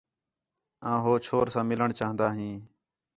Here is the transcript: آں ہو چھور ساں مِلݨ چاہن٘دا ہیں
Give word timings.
آں 0.91 0.99
ہو 1.03 1.11
چھور 1.25 1.45
ساں 1.53 1.65
مِلݨ 1.69 1.89
چاہن٘دا 1.97 2.27
ہیں 2.37 2.55